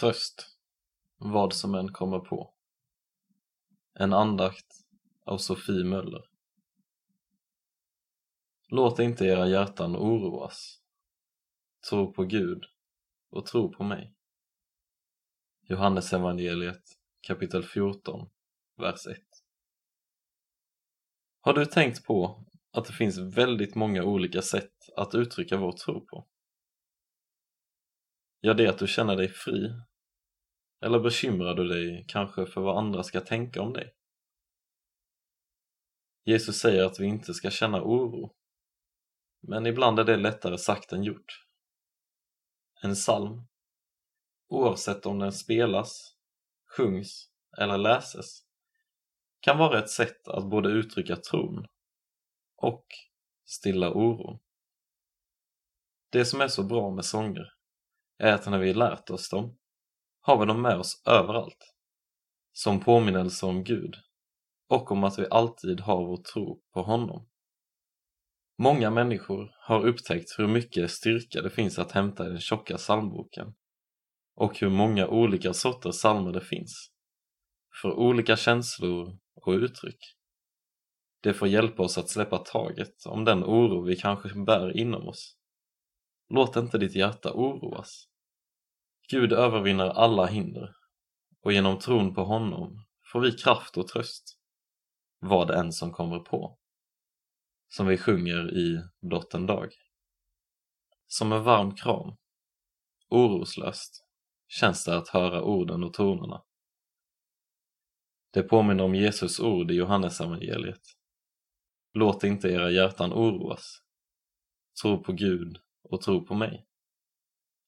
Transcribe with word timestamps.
Tröst, 0.00 0.56
vad 1.16 1.52
som 1.52 1.74
än 1.74 1.92
kommer 1.92 2.18
på. 2.18 2.54
En 3.94 4.12
andakt 4.12 4.66
av 5.24 5.38
Sofie 5.38 5.84
Möller. 5.84 6.24
Låt 8.68 8.98
inte 8.98 9.24
era 9.24 9.48
hjärtan 9.48 9.96
oroas. 9.96 10.80
Tro 11.90 12.12
på 12.12 12.24
Gud 12.24 12.64
och 13.30 13.46
tro 13.46 13.72
på 13.72 13.84
mig. 13.84 14.14
Johannes 15.62 16.12
evangeliet 16.12 16.82
kapitel 17.20 17.62
14, 17.62 18.28
vers 18.76 19.06
1. 19.06 19.18
Har 21.40 21.54
du 21.54 21.66
tänkt 21.66 22.04
på 22.04 22.44
att 22.70 22.84
det 22.84 22.92
finns 22.92 23.18
väldigt 23.18 23.74
många 23.74 24.04
olika 24.04 24.42
sätt 24.42 24.72
att 24.96 25.14
uttrycka 25.14 25.56
vår 25.56 25.72
tro 25.72 26.06
på? 26.06 26.26
Ja, 28.44 28.54
det 28.54 28.68
att 28.68 28.78
du 28.78 28.86
känner 28.86 29.16
dig 29.16 29.28
fri. 29.28 29.72
Eller 30.80 31.00
bekymrar 31.00 31.54
du 31.54 31.68
dig 31.68 32.04
kanske 32.08 32.46
för 32.46 32.60
vad 32.60 32.78
andra 32.78 33.02
ska 33.02 33.20
tänka 33.20 33.62
om 33.62 33.72
dig? 33.72 33.94
Jesus 36.24 36.58
säger 36.58 36.84
att 36.84 37.00
vi 37.00 37.06
inte 37.06 37.34
ska 37.34 37.50
känna 37.50 37.82
oro. 37.82 38.34
Men 39.40 39.66
ibland 39.66 39.98
är 39.98 40.04
det 40.04 40.16
lättare 40.16 40.58
sagt 40.58 40.92
än 40.92 41.02
gjort. 41.02 41.46
En 42.82 42.94
psalm, 42.94 43.46
oavsett 44.48 45.06
om 45.06 45.18
den 45.18 45.32
spelas, 45.32 46.16
sjungs 46.76 47.30
eller 47.58 47.78
läses, 47.78 48.42
kan 49.40 49.58
vara 49.58 49.78
ett 49.78 49.90
sätt 49.90 50.28
att 50.28 50.50
både 50.50 50.68
uttrycka 50.68 51.16
tron 51.16 51.66
och 52.56 52.86
stilla 53.44 53.90
oron. 53.90 54.38
Det 56.10 56.24
som 56.24 56.40
är 56.40 56.48
så 56.48 56.62
bra 56.62 56.90
med 56.90 57.04
sånger 57.04 57.61
är 58.22 58.32
att 58.32 58.46
när 58.46 58.58
vi 58.58 58.74
lärt 58.74 59.10
oss 59.10 59.28
dem 59.28 59.56
har 60.20 60.38
vi 60.38 60.46
dem 60.46 60.62
med 60.62 60.76
oss 60.76 61.02
överallt. 61.06 61.74
Som 62.52 62.80
påminnelse 62.80 63.46
om 63.46 63.64
Gud 63.64 63.94
och 64.68 64.92
om 64.92 65.04
att 65.04 65.18
vi 65.18 65.26
alltid 65.30 65.80
har 65.80 66.06
vår 66.06 66.22
tro 66.22 66.62
på 66.74 66.82
honom. 66.82 67.28
Många 68.58 68.90
människor 68.90 69.54
har 69.60 69.86
upptäckt 69.86 70.38
hur 70.38 70.48
mycket 70.48 70.90
styrka 70.90 71.42
det 71.42 71.50
finns 71.50 71.78
att 71.78 71.92
hämta 71.92 72.26
i 72.26 72.28
den 72.28 72.40
tjocka 72.40 72.76
psalmboken 72.76 73.54
och 74.34 74.58
hur 74.58 74.70
många 74.70 75.08
olika 75.08 75.52
sorters 75.52 75.96
psalmer 75.96 76.32
det 76.32 76.40
finns 76.40 76.90
för 77.82 77.92
olika 77.92 78.36
känslor 78.36 79.18
och 79.34 79.52
uttryck. 79.52 80.16
Det 81.22 81.34
får 81.34 81.48
hjälpa 81.48 81.82
oss 81.82 81.98
att 81.98 82.08
släppa 82.08 82.38
taget 82.38 83.06
om 83.06 83.24
den 83.24 83.44
oro 83.44 83.84
vi 83.84 83.96
kanske 83.96 84.44
bär 84.46 84.76
inom 84.76 85.08
oss. 85.08 85.36
Låt 86.28 86.56
inte 86.56 86.78
ditt 86.78 86.94
hjärta 86.94 87.32
oroas. 87.32 88.11
Gud 89.08 89.32
övervinner 89.32 89.88
alla 89.88 90.26
hinder 90.26 90.74
och 91.40 91.52
genom 91.52 91.78
tron 91.78 92.14
på 92.14 92.24
honom 92.24 92.84
får 93.12 93.20
vi 93.20 93.32
kraft 93.32 93.76
och 93.76 93.88
tröst, 93.88 94.38
vad 95.18 95.50
än 95.50 95.72
som 95.72 95.92
kommer 95.92 96.18
på. 96.18 96.58
Som 97.68 97.86
vi 97.86 97.98
sjunger 97.98 98.54
i 98.58 98.82
Blott 99.00 99.34
en 99.34 99.46
dag. 99.46 99.72
Som 101.06 101.32
en 101.32 101.42
varm 101.42 101.74
kram, 101.74 102.16
oroslöst, 103.08 104.04
känns 104.48 104.84
det 104.84 104.96
att 104.96 105.08
höra 105.08 105.42
orden 105.42 105.84
och 105.84 105.94
tonerna. 105.94 106.42
Det 108.30 108.42
påminner 108.42 108.84
om 108.84 108.94
Jesus 108.94 109.40
ord 109.40 109.70
i 109.70 109.74
Johannesevangeliet. 109.74 110.82
Låt 111.92 112.24
inte 112.24 112.48
era 112.48 112.70
hjärtan 112.70 113.12
oroas. 113.12 113.82
Tro 114.82 115.02
på 115.02 115.12
Gud 115.12 115.58
och 115.82 116.00
tro 116.00 116.26
på 116.26 116.34
mig. 116.34 116.66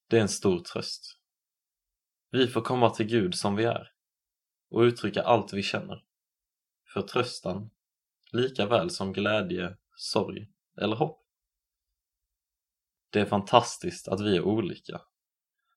Det 0.09 0.17
är 0.17 0.21
en 0.21 0.29
stor 0.29 0.61
tröst. 0.61 1.24
Vi 2.35 2.49
får 2.49 2.61
komma 2.61 2.91
till 2.91 3.07
Gud 3.07 3.35
som 3.35 3.57
vi 3.57 3.65
är 3.65 3.93
och 4.71 4.81
uttrycka 4.81 5.23
allt 5.23 5.53
vi 5.53 5.63
känner. 5.63 6.05
Förtröstan, 6.93 7.71
lika 8.33 8.67
väl 8.67 8.91
som 8.91 9.13
glädje, 9.13 9.77
sorg 9.97 10.51
eller 10.81 10.97
hopp. 10.97 11.23
Det 13.11 13.21
är 13.21 13.25
fantastiskt 13.25 14.09
att 14.09 14.21
vi 14.21 14.37
är 14.37 14.43
olika. 14.43 15.01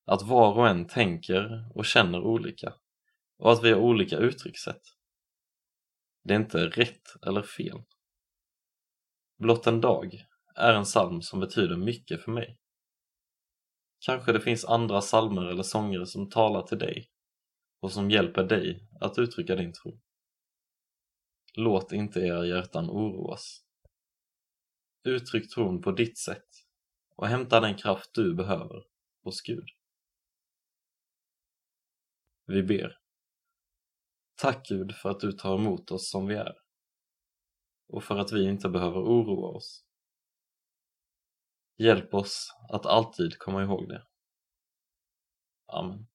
Att 0.05 0.21
var 0.21 0.57
och 0.57 0.67
en 0.67 0.87
tänker 0.87 1.71
och 1.75 1.85
känner 1.85 2.21
olika 2.21 2.73
och 3.37 3.51
att 3.51 3.63
vi 3.63 3.71
har 3.71 3.79
olika 3.79 4.17
uttryckssätt. 4.17 4.81
Det 6.23 6.33
är 6.33 6.39
inte 6.39 6.67
rätt 6.67 7.25
eller 7.27 7.41
fel. 7.41 7.83
Blott 9.39 9.67
en 9.67 9.81
dag 9.81 10.25
är 10.55 10.73
en 10.73 10.83
psalm 10.83 11.21
som 11.21 11.39
betyder 11.39 11.75
mycket 11.75 12.23
för 12.23 12.31
mig. 12.31 12.59
Kanske 13.99 14.31
det 14.31 14.41
finns 14.41 14.65
andra 14.65 15.01
psalmer 15.01 15.45
eller 15.45 15.63
sånger 15.63 16.05
som 16.05 16.29
talar 16.29 16.61
till 16.61 16.77
dig 16.77 17.11
och 17.79 17.91
som 17.91 18.11
hjälper 18.11 18.43
dig 18.43 18.89
att 18.99 19.19
uttrycka 19.19 19.55
din 19.55 19.73
tro. 19.73 19.99
Låt 21.53 21.91
inte 21.91 22.19
era 22.19 22.45
hjärtan 22.45 22.89
oroas. 22.89 23.63
Uttryck 25.03 25.53
tron 25.53 25.81
på 25.81 25.91
ditt 25.91 26.17
sätt 26.17 26.47
och 27.15 27.27
hämta 27.27 27.59
den 27.59 27.75
kraft 27.75 28.09
du 28.13 28.35
behöver 28.35 28.83
hos 29.23 29.41
Gud. 29.41 29.69
Vi 32.45 32.63
ber. 32.63 32.99
Tack 34.35 34.67
Gud 34.67 34.95
för 34.95 35.09
att 35.09 35.19
du 35.19 35.31
tar 35.31 35.55
emot 35.55 35.91
oss 35.91 36.09
som 36.09 36.27
vi 36.27 36.35
är 36.35 36.55
och 37.87 38.03
för 38.03 38.17
att 38.17 38.31
vi 38.31 38.49
inte 38.49 38.69
behöver 38.69 38.99
oroa 38.99 39.55
oss. 39.55 39.86
Hjälp 41.77 42.13
oss 42.13 42.55
att 42.69 42.85
alltid 42.85 43.38
komma 43.38 43.63
ihåg 43.63 43.89
det. 43.89 44.01
Amen. 45.67 46.07